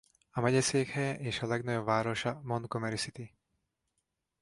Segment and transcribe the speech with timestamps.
[0.33, 3.33] Megyeszékhelye és legnagyobb városa Montgomery City.